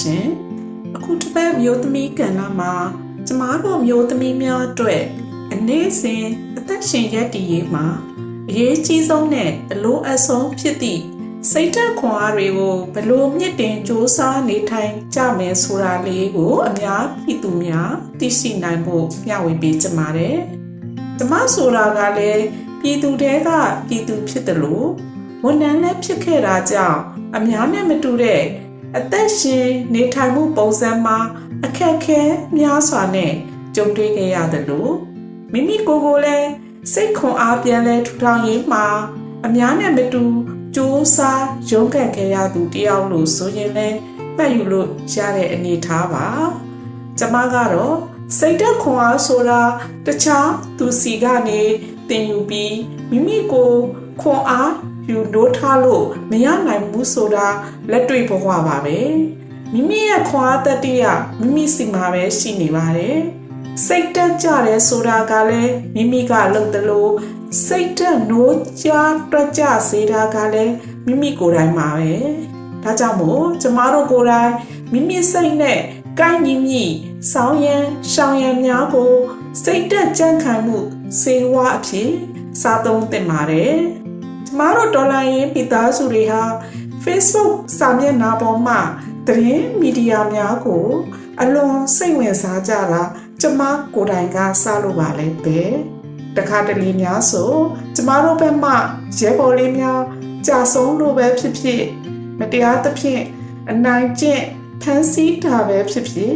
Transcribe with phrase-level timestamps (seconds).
[0.00, 0.26] ရှင်
[0.96, 2.74] အခုတစ်ပတ်မျိုးသမီးကဏ္ဍမှာ
[3.26, 5.02] ကျမတို့မျိုးသမီးများအတွက်
[5.52, 6.24] အနေစဉ်
[6.58, 7.86] အသက်ရှင်ရက်တည်ရေးမှာ
[8.48, 11.02] အရေးကြီးဆုံးနဲ့အလိုအဆုံးဖြစ်သည့်
[11.50, 17.90] စိတ်ဓာတ်ခွန်အားတွေကိုဘယ်လို့မြင့်တင်စ조사နေထိုင်ကြမယ်ဆိုတာလေးကိုအများပြည်သူများ
[18.20, 20.36] သိရှိနိုင်ဖို့မျှဝေပေးကြပါတယ်။
[21.18, 22.42] ကျမဆိုတာကလည်း
[22.80, 23.48] ပြည်သူတဲက
[23.88, 24.88] ပြည်သူဖြစ်တယ်လို့
[25.44, 27.00] ဝန်ထမ်းလည်းဖြစ်ခဲ့တာကြောင့်
[27.36, 28.42] အများနဲ့မတူတဲ့
[28.96, 31.18] အသက်ရှင်နေထိုင်မှုပုံစံမှာ
[31.64, 32.20] အခက်အခဲ
[32.56, 33.32] များစွာနဲ့
[33.74, 34.92] ကြုံတွေ့ခဲ့ရတယ်လို့
[35.52, 36.48] မိမိကိုယ်ကိုယ်လည်း
[36.92, 38.86] စိတ်ခွန်အားပြန်လဲထူထောင်ရေးမှာ
[39.46, 40.24] အများနဲ့မတူ
[40.74, 43.98] စူးစားရုန်းကန်ခဲ့ရသူတယောက်လို့ဆိုရင်လည်း
[44.36, 46.26] မှတ်ယူလို့ရတဲ့အနေအထားပါ
[47.18, 47.96] ကျမကတော့
[48.38, 49.62] စိတ်သက်ခွန်အားဆိုတာ
[50.06, 51.60] တခြားသူစီကနေ
[52.08, 52.76] သင်ယူပြီး
[53.10, 53.80] မိမိကိုယ်
[54.20, 54.72] ခွန်အား
[55.08, 57.46] ယူလို့ထားလို့မရနိုင်ဘူးဆိုတာ
[57.90, 58.98] လက်တွေ့ဘဝပါပဲ
[59.72, 61.04] မိမိရဲ့ခွန်အားတတိယ
[61.40, 63.18] မိမိစီမှာပဲရှိနေပါတယ်
[63.86, 67.12] စိတ်တက်ကြတယ်ဆိုတာကလည်းမိမိကလုပ်တယ်လို့
[67.66, 68.88] စိတ်တက်နိုးကြ
[69.30, 70.74] တွက်ကြစေတာကလည်း
[71.06, 72.12] မိမိကိုယ်တိုင်ပါပဲ
[72.82, 74.52] ဒါကြောင့်မို့ကျမတို့ကိုယ်တိုင်
[74.92, 75.80] မိမိစိတ်နဲ့
[76.20, 76.84] ကိုင်းညီညီ
[77.32, 77.76] ဆောင်းရံ
[78.12, 79.12] ရှောင်းရံများကို
[79.64, 80.78] စိတ်တက်ကြံ့ခိုင်မှု
[81.20, 82.10] စေဝါအဖြစ်
[82.60, 84.05] စားသုံးသင့်ပါတယ်ကျ
[84.58, 86.42] မတို့ဒေါ်လာရင်းပိသားစုတွေဟာ
[87.04, 88.80] Facebook စာမျက်နှာပေါ်မှာ
[89.26, 90.86] သတင်းမီဒီယာများကို
[91.40, 93.02] အလွန်စိတ်ဝင်စားကြတာ
[93.40, 93.60] ကျမ
[93.94, 95.60] ကိုယ်တိုင်ကစလို့ပါလဲပဲ
[96.36, 97.52] တခါတလေများဆို
[97.96, 98.72] ကျမတို့ဘက်မှ
[99.18, 100.00] ရဲဘော်လေးများ
[100.46, 101.82] ကြာဆုံးလို့ပဲဖြစ်ဖြစ်
[102.38, 103.22] မတရားသဖြင့်
[103.70, 104.42] အနိုင်ကျင့်
[104.82, 106.32] ဖန်ဆီးတာပဲဖြစ်ဖြစ်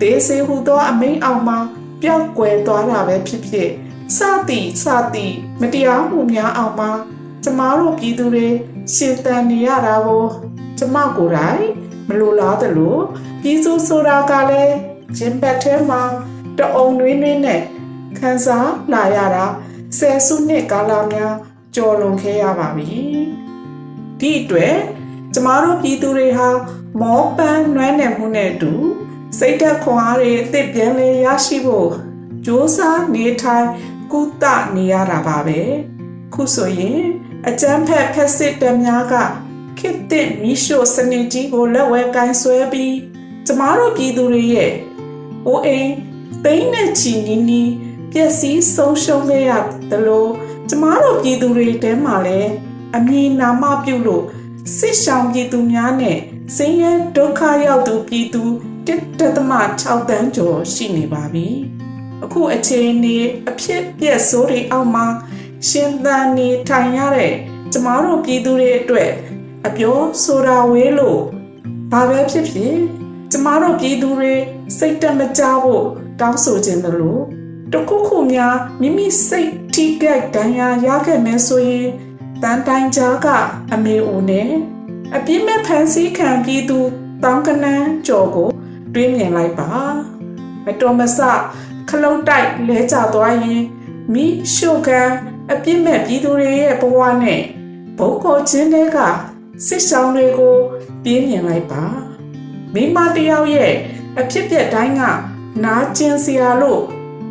[0.00, 1.58] ဒေစေဟူသောအမိန်အောင်မှာ
[2.02, 3.68] ပျောက်ကွယ်သွားတာပဲဖြစ်ဖြစ်
[4.16, 6.90] စသည်စသည်မတရားမှုများအောင်မှာ
[7.44, 8.46] ကျမတို့ပြည်သူတွေ
[8.94, 10.24] ရှင်သန်နေရတာကို
[10.78, 11.64] ကျမကိုယ်တိုင်
[12.08, 12.96] မလိုလားသလို
[13.42, 14.74] ပြည်သူဆိုတာကလည်း
[15.16, 16.02] ဂျင်ဘတ်ထဲမှာ
[16.58, 17.60] တအုံနှွေးနှွေးနဲ့
[18.18, 19.46] ခန်းစားလာရတာ
[19.98, 21.34] ဆယ်စုနှစ်ကာလများ
[21.74, 23.00] ကျော်လွန်ခဲ့ရပါပြီ
[24.20, 24.76] ဒီအတွက်
[25.34, 26.48] ကျမတို့ပြည်သူတွေဟာ
[27.00, 28.72] မောပန်းနွမ်းနယ်မှုနဲ့အတူ
[29.38, 32.78] စိတ်သက်ခွန်အားတွေအသစ်ပြန်လဲရရှိဖို့စ조사
[33.14, 33.66] နေထိုင်
[34.12, 34.44] ကုသ
[34.76, 35.60] နေရတာပါပဲ
[36.34, 37.02] ခုဆိုရင်
[37.48, 39.14] အကျန်းဖက်ဖက်စစ်တများက
[39.78, 42.96] ခေတ်သစ်မီရှို့စနစ်ကြီးကိုလက်ဝဲကင်ဆွဲပြီး
[43.46, 44.72] ကျမတို့ပြည်သူတွေရဲ့
[45.46, 45.90] အိုးအိမ်
[46.44, 47.70] သိန်းနဲ့ချီနီးနီး
[48.12, 49.50] ပျက်စီးဆုံးရှုံးခဲ့ရ
[49.90, 50.30] တယ်လို့
[50.68, 52.50] ကျမတို့ပြည်သူတွေတဲမှာလည်း
[52.96, 54.24] အမည်နာမပြုလို့
[54.76, 56.18] စစ်ဆောင်ပြည်သူများနဲ့
[56.56, 58.42] စင်းရဲဒုက္ခရောက်သူပြည်သူ
[58.86, 61.48] 1.6တန်းကျော်ရှိနေပါပြီ
[62.24, 63.16] အခုအချိန်နေ
[63.48, 65.06] အဖြစ်ပြက်ဆိုးတွေအောက်မှာ
[65.68, 67.32] ရှင်သန်နေထိုင်ရတဲ့
[67.72, 69.10] ကျမတို့ပြည်သူတွေအတွက်
[69.66, 71.20] အပြောဆိုတာဝေးလို့
[71.92, 72.76] ဘာပဲဖြစ်ဖြစ်
[73.32, 74.34] ကျမတို့ပြည်သူတွေ
[74.78, 75.84] စိတ်တက်မကြဖို့
[76.20, 77.22] တောင်းဆိုခြင်းတယ်လို့
[77.72, 81.86] တခုခုများမိမိစိတ်ထိခိုက်ဒဏ်ရာရခဲ့မယ်ဆိုရင်
[82.42, 83.26] တန်တိုင်ကြားက
[83.72, 84.50] အမေဦးနဲ့
[85.16, 86.78] အပြစ်မဲ့ဖန်ဆီးခံပြည်သူ
[87.24, 88.48] တောင်းကနန်းကြော်ကို
[88.94, 89.70] တွေးမြင်လိုက်ပါ
[90.64, 91.18] မတော်မဆ
[91.88, 93.62] ခလုတ်တိုက်လဲကျသွားရင်
[94.12, 95.10] မိရှုကန်
[95.52, 97.40] အပြစ်မဲ့ပြည်သူတွေရဲ့ဘဝနဲ့
[97.98, 98.98] ဘုံကိုချင်းတွေက
[99.66, 100.56] စစ်ဆောင်တွေကို
[101.04, 101.84] ပြင်းမြင်လိုက်ပါ
[102.74, 103.72] မိမတယောက်ရဲ့
[104.18, 105.02] အဖြစ်ပြက်တိုင်းက
[105.64, 106.82] နာကျင်စရာလို့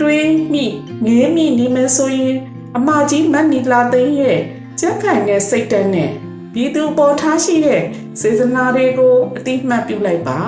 [0.00, 0.64] တွေးမိ
[1.06, 2.36] ငေးမိနေမယ်ဆိုရင်
[2.76, 4.38] အမကြီးမတ်နီလာသိန်းရဲ့
[4.80, 6.10] ကြက်ခိုင်တဲ့စိတ်ဓာတ်နဲ့
[6.52, 7.82] ပြည်သူပေါ်ထားရှိတဲ့
[8.20, 10.40] စေစနာတွေကိုအတိမတ်ပြုလိုက်ပါ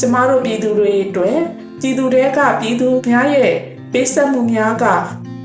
[0.00, 1.38] ကျမတို့ပြည်သူတွေအတွက်
[1.80, 3.52] ပြည်သူတွေကပြည်သူများရဲ့
[3.92, 4.84] ပေးဆက်မှုများက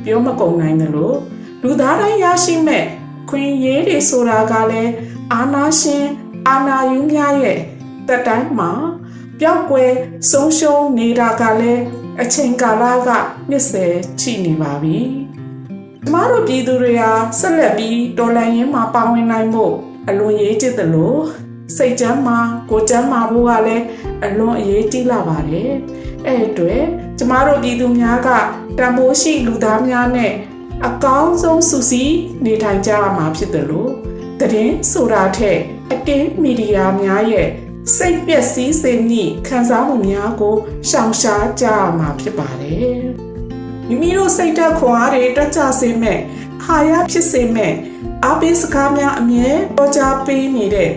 [0.03, 1.17] ပြောမကုန်နိုင်တယ်လို့
[1.63, 2.85] လူသားတိုင်းရရှိမဲ့
[3.29, 4.91] ခွင့်ရေးတွေဆိုတာကလည်း
[5.33, 6.05] အာနာရှင်
[6.47, 7.59] အာနာယူများရဲ့
[8.07, 8.71] တက်တိုင်းမှာ
[9.39, 9.91] ပျောက်ကွယ်
[10.31, 11.81] ဆုံးရှုံးနေတာကလည်း
[12.21, 13.09] အချိန်ကာလက
[13.49, 14.99] နှစ်ဆယ်ချိနေပါပြီ။
[16.03, 19.73] ကျမတို့ပြည်သူတွေဟာဆက်လက်ပြီးတော်လှန်ရေးမှာပါဝင်နိုင်ဖို့
[20.07, 21.19] အလွန်ရေးကြည့်တယ်လို့
[21.75, 23.85] စိတ်ချမ်းမှာကိုယ်ချမ်းမှာဖို့ကလည်း
[24.25, 25.71] အလွန်အရေးကြီးလာပါတယ်။
[26.25, 26.83] အဲ့အတွက်
[27.17, 28.29] ကျမတို့ပြည်သူများက
[28.77, 30.31] တန်ဖိုးရှိလူသားများနဲ့
[30.87, 33.91] အကောင်းဆုံးစုစည်းနေထိုင်ကြရမှာဖြစ်တယ်လို့
[34.39, 35.59] တရင်ဆိုတာထက်
[35.91, 37.49] အတင်းမီဒီယာများရဲ့
[37.95, 40.55] စိတ်ပျက်စီးစေမည့်ခံစားမှုများကို
[40.89, 43.01] ရှောင်ရှားကြရမှာဖြစ်ပါတယ်။
[43.87, 46.19] မိမိတို့စိတ်ဓာတ်ခွန်အားတွေတက်ကြစေမဲ့
[46.63, 47.73] ဟာရဖြစ်စေမဲ့
[48.25, 50.91] အားပေးစကားများအမြဲပေါ်ကြားပေးနေတဲ့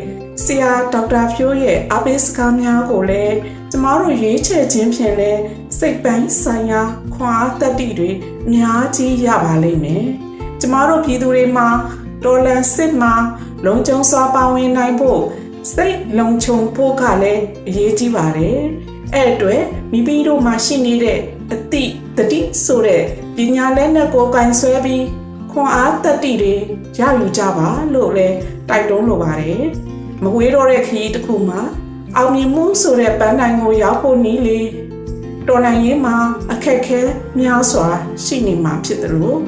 [0.45, 3.37] ဆရာဒေါက်တာဖြိုးရဲ့အားပေးစကားများကိုလည်း
[3.71, 5.33] ကျမတို့ရွေးချယ်ခြင်းဖြင့်လဲ
[5.87, 6.83] စိတ်ပိုင်းဆိုင်ရာ
[7.15, 8.11] ခွန်အားတက်တိတွေ
[8.47, 10.05] အများကြီးရပါလိမ့်မယ်။
[10.61, 11.69] ကျမတို့ပြည်သူတွေမှာ
[12.25, 13.13] ဒေါ်လာစစ်မှာ
[13.67, 18.59] လုံခြုံစွာပါဝင်နိုင်ဖို့တစိတ်လုံခြုံဖို့ကလည်းအရေးကြီးပါတယ်
[19.15, 21.19] အဲ့အတွက်မိမိတို့မှာရှိနေတဲ့
[21.53, 21.85] အတိ
[22.17, 23.03] တတိဆိုတဲ့
[23.37, 25.05] ပညာလက်နက်ကိုကင်ဆွဲပြီး
[25.53, 26.55] ခွန်အားတတိတွေ
[26.99, 28.37] ရယူကြပါလို့လည်း
[28.69, 29.65] တိုက်တွန်းလိုပါတယ်
[30.23, 31.61] မဝေးတော့တဲ့ခရီးတစ်ခုမှာ
[32.17, 34.61] အောင်မြင်မှုဆိုတဲ့ပန်းတိုင်ကိုရောက်ဖို့နည်းလေ
[35.49, 36.17] တော်လိုင်းရင်မှာ
[36.53, 37.01] အခက်ခဲ
[37.41, 37.89] များစွာ
[38.25, 39.39] ရှိနေမှာဖြစ်တယ်လို့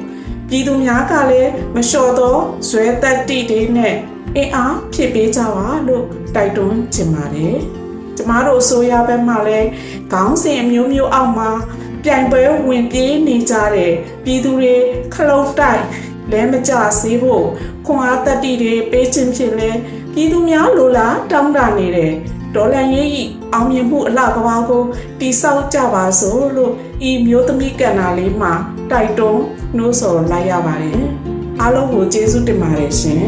[0.49, 2.35] ပြည်သူများကလည်းမလျှော်သော
[2.69, 3.95] ဇွဲတက်တိတွေနဲ့
[4.35, 6.05] အင်အားဖြစ်ပေးကြပါလို့
[6.35, 7.57] တိုက်တွန်းချင်ပါတယ်
[8.17, 9.67] ကျမတို့အစိုးရဘက်မှလည်း
[10.11, 11.49] ခေါင်းစဉ်အမျိုးမျိုးအောက်မှာ
[12.03, 13.91] ပြိုင်ပွဲဝင်ပြေးနေကြတဲ့
[14.23, 14.75] ပြည်သူတွေ
[15.13, 15.83] ခလုတ်တိုက်
[16.31, 17.45] လဲမကြစေဖို့
[17.85, 19.69] ခွန်အားတက်တိတွေပေးခြင်းဖြစ်လဲ
[20.13, 22.11] ပြည်သူများလိုလားတောင်းတနေတဲ့
[22.55, 23.23] ဒေါ်လာရေးဤ
[23.53, 24.83] အောင်မြင်မှုအလှကဘာကို
[25.19, 26.73] တိဆောက်ကြပါစို့လို့
[27.09, 28.53] ဤမျိုးသမီးကဏ္ဍလေးမှာ
[28.91, 29.41] တိုက်တွန်း
[29.77, 31.01] နှိုးဆော်လိုက်ရပါတယ်
[31.61, 33.25] အားလုံးကိုကျေးဇူးတင်ပါတယ်ရှင်